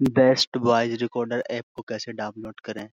Best 0.00 0.56
voice 0.58 1.00
recorder 1.02 1.42
app 1.50 1.64
को 1.74 1.82
कैसे 1.88 2.12
download 2.14 2.60
करें? 2.64 2.88